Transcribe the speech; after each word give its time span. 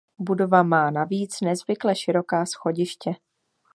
Budova 0.19 0.63
má 0.63 0.91
navíc 0.91 1.41
nezvykle 1.41 1.95
široká 1.95 2.45
schodiště. 2.45 3.11